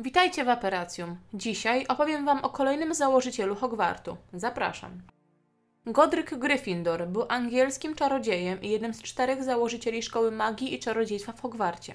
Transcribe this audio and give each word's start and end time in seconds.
Witajcie 0.00 0.44
w 0.44 0.48
Aperacjum. 0.48 1.16
Dzisiaj 1.34 1.86
opowiem 1.86 2.24
Wam 2.24 2.44
o 2.44 2.50
kolejnym 2.50 2.94
założycielu 2.94 3.54
Hogwartu. 3.54 4.16
Zapraszam. 4.32 5.02
Godric 5.86 6.30
Gryffindor 6.30 7.08
był 7.08 7.24
angielskim 7.28 7.94
czarodziejem 7.94 8.62
i 8.62 8.68
jednym 8.70 8.94
z 8.94 9.02
czterech 9.02 9.44
założycieli 9.44 10.02
Szkoły 10.02 10.30
Magii 10.30 10.74
i 10.74 10.78
Czarodziejstwa 10.78 11.32
w 11.32 11.40
Hogwarcie. 11.40 11.94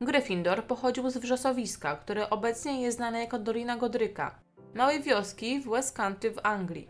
Gryffindor 0.00 0.64
pochodził 0.64 1.10
z 1.10 1.16
wrzosowiska, 1.16 1.96
które 1.96 2.30
obecnie 2.30 2.82
jest 2.82 2.96
znane 2.96 3.20
jako 3.20 3.38
Dolina 3.38 3.76
Godryka, 3.76 4.38
małej 4.74 5.02
wioski 5.02 5.60
w 5.60 5.68
West 5.68 5.98
w 6.22 6.40
Anglii. 6.42 6.88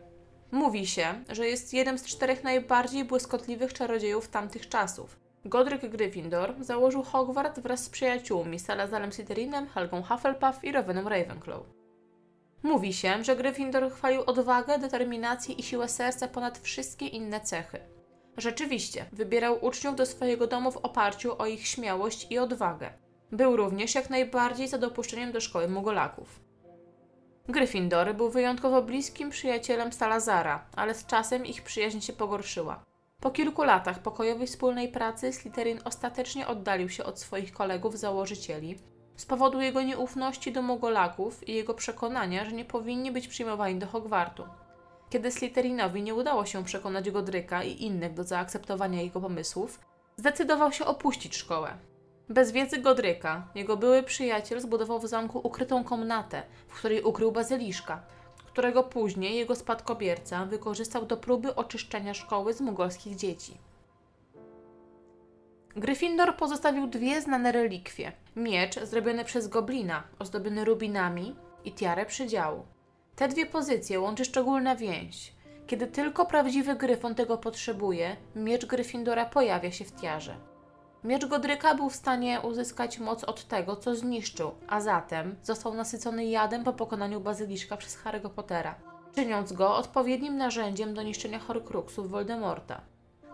Mówi 0.53 0.87
się, 0.87 1.25
że 1.29 1.47
jest 1.47 1.75
jednym 1.75 1.99
z 1.99 2.05
czterech 2.05 2.45
najbardziej 2.45 3.05
błyskotliwych 3.05 3.73
czarodziejów 3.73 4.29
tamtych 4.29 4.69
czasów– 4.69 5.17
Godric 5.49 5.83
Gryffindor 5.83 6.55
założył 6.61 7.03
Hogwart 7.03 7.61
wraz 7.61 7.85
z 7.85 7.89
przyjaciółmi 7.89 8.59
Salazarem 8.59 9.13
Slytherinem, 9.13 9.67
Helgą 9.69 10.03
Hufflepuff 10.03 10.65
i 10.65 10.73
Rowenem 10.73 11.09
Ravenclaw. 11.09 11.63
Mówi 12.63 12.93
się, 12.93 13.25
że 13.25 13.37
Gryffindor 13.37 13.93
chwalił 13.93 14.23
odwagę, 14.27 14.79
determinację 14.79 15.55
i 15.55 15.63
siłę 15.63 15.89
serca 15.89 16.29
ponad 16.29 16.59
wszystkie 16.59 17.07
inne 17.07 17.41
cechy. 17.41 17.79
Rzeczywiście, 18.37 19.05
wybierał 19.13 19.65
uczniów 19.65 19.97
do 19.97 20.07
swojego 20.07 20.47
domu 20.47 20.71
w 20.71 20.77
oparciu 20.77 21.43
o 21.43 21.47
ich 21.47 21.67
śmiałość 21.67 22.27
i 22.31 22.39
odwagę. 22.39 22.91
Był 23.33 23.57
również 23.57 23.95
jak 23.95 24.11
najbardziej 24.11 24.69
za 24.69 24.79
dopuszczeniem 24.79 25.33
do 25.33 25.41
szkoły 25.41 25.69
Mugolaków. 25.69 26.41
Gryffindor 27.49 28.15
był 28.15 28.31
wyjątkowo 28.31 28.83
bliskim 28.83 29.31
przyjacielem 29.31 29.93
Salazara, 29.93 30.67
ale 30.77 30.95
z 30.95 31.07
czasem 31.07 31.47
ich 31.47 31.63
przyjaźń 31.63 32.01
się 32.01 32.13
pogorszyła. 32.13 32.88
Po 33.21 33.31
kilku 33.31 33.63
latach 33.63 34.03
pokojowej 34.03 34.47
wspólnej 34.47 34.89
pracy 34.89 35.33
Slytherin 35.33 35.81
ostatecznie 35.85 36.47
oddalił 36.47 36.89
się 36.89 37.05
od 37.05 37.21
swoich 37.21 37.53
kolegów 37.53 37.99
założycieli 37.99 38.79
z 39.17 39.27
powodu 39.27 39.61
jego 39.61 39.83
nieufności 39.83 40.53
do 40.53 40.63
Mogolaków 40.63 41.49
i 41.49 41.55
jego 41.55 41.75
przekonania, 41.75 42.45
że 42.45 42.53
nie 42.53 42.65
powinni 42.65 43.13
być 43.13 43.29
przyjmowani 43.29 43.79
do 43.79 43.87
Hogwartu. 43.87 44.45
Kiedy 45.11 45.31
Slytherinowi 45.31 46.03
nie 46.03 46.15
udało 46.15 46.47
się 46.47 46.65
przekonać 46.65 47.11
Godryka 47.11 47.63
i 47.63 47.83
innych 47.83 48.15
do 48.15 48.25
zaakceptowania 48.25 49.03
jego 49.03 49.21
pomysłów, 49.21 49.81
zdecydował 50.17 50.73
się 50.73 50.85
opuścić 50.85 51.37
szkołę. 51.37 51.79
Bez 52.29 52.53
wiedzy 52.53 52.79
Godryka, 52.79 53.49
jego 53.55 53.77
były 53.77 54.03
przyjaciel 54.03 54.61
zbudował 54.61 55.01
w 55.01 55.09
zamku 55.09 55.41
ukrytą 55.45 55.85
komnatę, 55.85 56.43
w 56.69 56.79
której 56.79 57.03
ukrył 57.03 57.33
bazyliszka– 57.33 58.01
którego 58.53 58.83
później 58.83 59.37
jego 59.37 59.57
spadkobierca 59.57 60.47
wykorzystał 60.47 61.07
do 61.07 61.17
próby 61.17 61.55
oczyszczenia 61.55 62.15
szkoły 62.15 62.53
z 62.53 62.61
mugolskich 62.61 63.17
dzieci. 63.17 63.59
Gryffindor 65.77 66.37
pozostawił 66.37 66.87
dwie 66.87 67.23
znane 67.23 67.53
relikwie: 67.53 68.13
miecz 68.37 68.81
zrobiony 68.81 69.25
przez 69.25 69.49
goblina, 69.49 70.03
ozdobiony 70.19 70.65
rubinami 70.65 71.37
i 71.65 71.73
tiarę 71.73 72.07
przydziału. 72.07 72.67
Te 73.17 73.29
dwie 73.29 73.47
pozycje 73.47 74.01
łączy 74.01 74.25
szczególna 74.25 74.77
więź. 74.77 75.33
Kiedy 75.67 75.87
tylko 75.87 76.27
prawdziwy 76.27 76.77
gryfon 76.77 77.15
tego 77.15 77.39
potrzebuje, 77.39 78.17
miecz 78.37 78.67
Gryffindora 78.67 79.27
pojawia 79.27 79.71
się 79.71 79.85
w 79.85 80.01
tiarze. 80.01 80.37
Miecz 81.05 81.27
Godryka 81.27 81.75
był 81.75 81.91
w 81.91 81.97
stanie 81.97 82.41
uzyskać 82.41 82.99
moc 82.99 83.25
od 83.25 83.45
tego, 83.45 83.77
co 83.77 83.97
zniszczył, 83.97 84.51
a 84.69 84.81
zatem 84.81 85.37
został 85.43 85.75
nasycony 85.75 86.25
jadem 86.25 86.65
po 86.65 86.73
pokonaniu 86.73 87.21
bazyliszka 87.21 87.77
przez 87.77 87.99
Harry'ego 87.99 88.31
Pottera, 88.31 88.75
czyniąc 89.15 89.53
go 89.53 89.77
odpowiednim 89.77 90.37
narzędziem 90.37 90.95
do 90.95 91.03
niszczenia 91.03 91.39
Horcruxów 91.39 92.11
Voldemorta. 92.11 92.81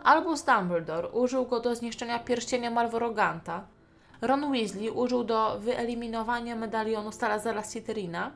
Albus 0.03 0.43
Dumbledore 0.43 1.09
użył 1.09 1.47
go 1.47 1.61
do 1.61 1.75
zniszczenia 1.75 2.19
pierścienia 2.19 2.71
Malworoganta, 2.71 3.67
Ron 4.21 4.53
Weasley 4.53 4.91
użył 4.91 5.25
do 5.25 5.61
wyeliminowania 5.61 6.57
medalionu 6.57 7.13
Salazara 7.13 7.63
Slytherina, 7.63 8.31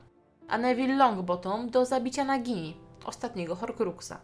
a 0.49 0.59
Neville 0.59 0.97
Longbottom 0.97 1.71
do 1.71 1.85
zabicia 1.85 2.25
Nagini, 2.25 2.77
ostatniego 3.05 3.57
Horcruxa. 3.57 4.15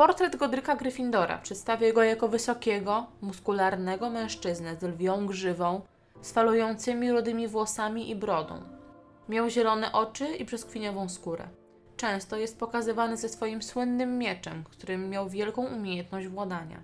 Portret 0.00 0.36
Godryka 0.36 0.76
Gryffindora 0.76 1.38
przedstawia 1.38 1.92
go 1.92 2.02
jako 2.02 2.28
wysokiego, 2.28 3.06
muskularnego 3.20 4.10
mężczyznę 4.10 4.76
z 4.76 4.82
lwią 4.82 5.26
grzywą, 5.26 5.80
z 6.20 6.32
falującymi 6.32 7.12
rudymi 7.12 7.48
włosami 7.48 8.10
i 8.10 8.16
brodą. 8.16 8.62
Miał 9.28 9.50
zielone 9.50 9.92
oczy 9.92 10.26
i 10.26 10.44
brzoskwiniową 10.44 11.08
skórę. 11.08 11.48
Często 11.96 12.36
jest 12.36 12.58
pokazywany 12.58 13.16
ze 13.16 13.28
swoim 13.28 13.62
słynnym 13.62 14.18
mieczem, 14.18 14.64
którym 14.64 15.10
miał 15.10 15.28
wielką 15.28 15.66
umiejętność 15.66 16.28
władania. 16.28 16.82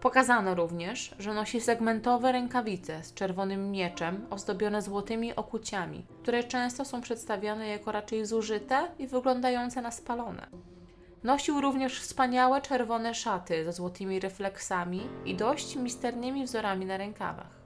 Pokazano 0.00 0.54
również, 0.54 1.14
że 1.18 1.34
nosi 1.34 1.60
segmentowe 1.60 2.32
rękawice 2.32 3.04
z 3.04 3.14
czerwonym 3.14 3.70
mieczem 3.70 4.26
ozdobione 4.30 4.82
złotymi 4.82 5.36
okuciami, 5.36 6.06
które 6.22 6.44
często 6.44 6.84
są 6.84 7.00
przedstawiane 7.00 7.68
jako 7.68 7.92
raczej 7.92 8.26
zużyte 8.26 8.88
i 8.98 9.06
wyglądające 9.06 9.82
na 9.82 9.90
spalone. 9.90 10.75
Nosił 11.24 11.60
również 11.60 12.00
wspaniałe 12.00 12.60
czerwone 12.60 13.14
szaty 13.14 13.64
ze 13.64 13.72
złotymi 13.72 14.20
refleksami 14.20 15.00
i 15.24 15.34
dość 15.34 15.76
misternymi 15.76 16.44
wzorami 16.44 16.86
na 16.86 16.96
rękawach. 16.96 17.56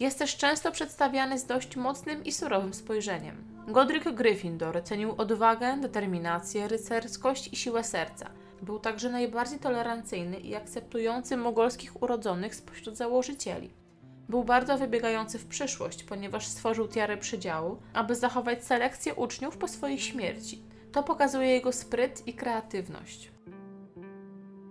Jest 0.00 0.18
też 0.18 0.36
często 0.36 0.72
przedstawiany 0.72 1.38
z 1.38 1.46
dość 1.46 1.76
mocnym 1.76 2.24
i 2.24 2.32
surowym 2.32 2.74
spojrzeniem. 2.74 3.52
Godric 3.68 4.04
Gryffindor 4.14 4.82
cenił 4.84 5.14
odwagę, 5.18 5.76
determinację, 5.80 6.68
rycerskość 6.68 7.52
i 7.52 7.56
siłę 7.56 7.84
serca. 7.84 8.30
Był 8.62 8.78
także 8.78 9.10
najbardziej 9.10 9.58
tolerancyjny 9.58 10.36
i 10.36 10.54
akceptujący 10.54 11.36
mogolskich 11.36 12.02
urodzonych 12.02 12.54
spośród 12.54 12.96
założycieli. 12.96 13.70
Był 14.28 14.44
bardzo 14.44 14.78
wybiegający 14.78 15.38
w 15.38 15.46
przyszłość, 15.46 16.04
ponieważ 16.04 16.46
stworzył 16.46 16.88
tiarę 16.88 17.16
przydziału, 17.16 17.78
aby 17.94 18.14
zachować 18.14 18.64
selekcję 18.64 19.14
uczniów 19.14 19.56
po 19.56 19.68
swojej 19.68 19.98
śmierci. 19.98 20.62
To 20.92 21.02
pokazuje 21.02 21.48
jego 21.48 21.72
spryt 21.72 22.28
i 22.28 22.34
kreatywność. 22.34 23.30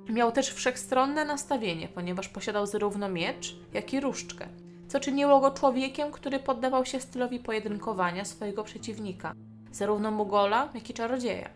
Miał 0.10 0.32
też 0.32 0.50
wszechstronne 0.50 1.26
nastawienie, 1.26 1.88
ponieważ 1.88 2.30
posiadał 2.30 2.66
zarówno 2.66 3.10
miecz, 3.10 3.56
jak 3.74 3.94
i 3.94 4.00
różdżkę, 4.00 4.48
co 4.88 5.00
czyniło 5.00 5.40
go 5.40 5.52
człowiekiem, 5.52 6.12
który 6.12 6.40
poddawał 6.40 6.86
się 6.86 7.00
stylowi 7.00 7.40
pojedynkowania 7.40 8.26
swojego 8.26 8.64
przeciwnika, 8.64 9.34
zarówno 9.72 10.12
Mugola, 10.12 10.70
jak 10.74 10.90
i 10.90 10.94
czarodzieja. 10.94 11.50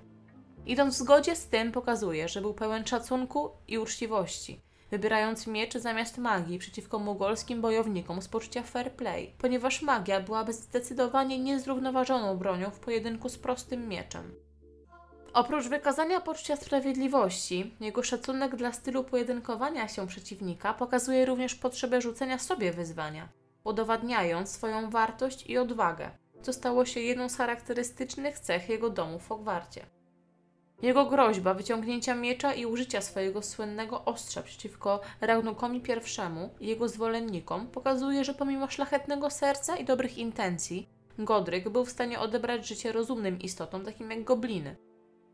Idąc 0.66 0.96
w 0.96 0.98
zgodzie 0.98 1.36
z 1.36 1.48
tym, 1.48 1.72
pokazuje, 1.72 2.28
że 2.28 2.42
był 2.42 2.54
pełen 2.54 2.86
szacunku 2.86 3.50
i 3.68 3.78
uczciwości, 3.78 4.62
wybierając 4.92 5.48
miecz 5.48 5.78
zamiast 5.78 6.18
magii 6.18 6.60
przeciwko 6.60 7.00
mugolskim 7.00 7.62
bojownikom 7.62 8.22
z 8.22 8.28
poczucia 8.28 8.64
fair 8.64 8.92
play, 8.92 9.34
ponieważ 9.38 9.82
magia 9.82 10.22
byłaby 10.22 10.54
zdecydowanie 10.54 11.40
niezrównoważoną 11.40 12.38
bronią 12.38 12.70
w 12.72 12.80
pojedynku 12.80 13.30
z 13.30 13.38
prostym 13.38 13.88
mieczem. 13.88 14.36
Oprócz 15.36 15.68
wykazania 15.68 16.22
poczucia 16.22 16.56
sprawiedliwości, 16.56 17.76
jego 17.80 18.04
szacunek 18.04 18.56
dla 18.56 18.72
stylu 18.72 19.04
pojedynkowania 19.04 19.88
się 19.88 20.08
przeciwnika 20.08 20.74
pokazuje 20.74 21.26
również 21.26 21.56
potrzebę 21.56 22.02
rzucenia 22.02 22.40
sobie 22.40 22.74
wyzwania, 22.74 23.30
udowadniając 23.64 24.50
swoją 24.50 24.90
wartość 24.90 25.50
i 25.50 25.58
odwagę, 25.58 26.12
co 26.42 26.54
stało 26.54 26.86
się 26.86 27.00
jedną 27.00 27.30
z 27.30 27.38
charakterystycznych 27.38 28.40
cech 28.40 28.70
jego 28.70 28.90
domu 28.90 29.20
w 29.20 29.28
Hogwarcie. 29.28 29.86
Jego 30.82 31.06
groźba 31.06 31.54
wyciągnięcia 31.54 32.16
miecza 32.16 32.54
i 32.54 32.66
użycia 32.66 33.02
swojego 33.02 33.42
słynnego 33.42 34.06
ostrza 34.06 34.42
przeciwko 34.42 35.02
Ragnukomi 35.22 35.84
I 35.88 36.64
i 36.64 36.68
jego 36.68 36.90
zwolennikom 36.90 37.68
pokazuje, 37.68 38.24
że 38.24 38.34
pomimo 38.34 38.68
szlachetnego 38.68 39.30
serca 39.30 39.78
i 39.78 39.86
dobrych 39.86 40.18
intencji, 40.18 40.90
Godryk 41.20 41.70
był 41.70 41.86
w 41.86 41.90
stanie 41.90 42.20
odebrać 42.20 42.68
życie 42.68 42.92
rozumnym 42.92 43.40
istotom, 43.40 43.86
takim 43.86 44.12
jak 44.12 44.24
gobliny. 44.24 44.76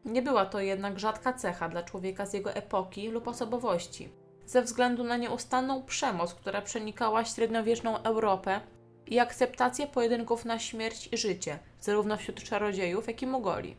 Nie 0.06 0.22
była 0.22 0.45
to 0.45 0.59
jednak 0.59 1.00
rzadka 1.00 1.34
cecha 1.34 1.69
dla 1.69 1.84
człowieka 1.84 2.25
z 2.25 2.34
jego 2.34 2.53
epoki 2.53 3.07
lub 3.07 3.28
osobowości, 3.28 4.09
ze 4.45 4.62
względu 4.62 5.03
na 5.03 5.17
nieustanną 5.17 5.84
przemoc, 5.84 6.34
która 6.34 6.62
przenikała 6.62 7.25
średniowieczną 7.25 7.97
Europę 7.97 8.62
i 9.07 9.19
akceptację 9.19 9.88
pojedynków 9.88 10.45
na 10.45 10.59
śmierć 10.59 11.09
i 11.12 11.18
życie, 11.18 11.59
zarówno 11.80 12.18
wśród 12.18 12.44
czarodziejów, 12.44 13.07
jak 13.07 13.21
i 13.21 13.27
Mogoli. 13.27 13.75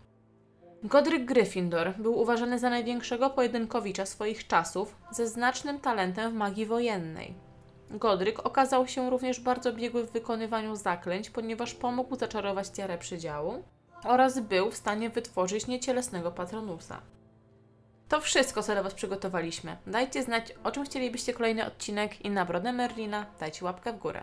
Godric 0.84 1.24
Gryffindor 1.24 1.94
był 1.98 2.18
uważany 2.18 2.58
za 2.58 2.70
największego 2.70 3.30
pojedynkowicza 3.30 4.06
swoich 4.06 4.46
czasów 4.46 4.96
ze 5.10 5.28
znacznym 5.28 5.80
talentem 5.80 6.32
w 6.32 6.34
magii 6.34 6.66
wojennej. 6.66 7.34
Godryk 7.90 8.46
okazał 8.46 8.88
się 8.88 9.10
również 9.10 9.40
bardzo 9.40 9.72
biegły 9.72 10.04
w 10.04 10.12
wykonywaniu 10.12 10.76
zaklęć, 10.76 11.30
ponieważ 11.30 11.74
pomógł 11.74 12.16
zaczarować 12.16 12.70
tiarę 12.70 12.98
przydziału, 12.98 13.62
oraz 14.04 14.40
był 14.40 14.70
w 14.70 14.76
stanie 14.76 15.10
wytworzyć 15.10 15.66
niecielesnego 15.66 16.32
patronusa. 16.32 17.00
To 18.08 18.20
wszystko, 18.20 18.62
co 18.62 18.72
dla 18.72 18.82
Was 18.82 18.94
przygotowaliśmy. 18.94 19.76
Dajcie 19.86 20.22
znać, 20.22 20.54
o 20.64 20.72
czym 20.72 20.84
chcielibyście 20.84 21.32
kolejny 21.32 21.66
odcinek 21.66 22.24
i 22.24 22.30
na 22.30 22.44
brodę 22.44 22.72
Merlina 22.72 23.26
dajcie 23.40 23.64
łapkę 23.64 23.92
w 23.92 23.98
górę. 23.98 24.22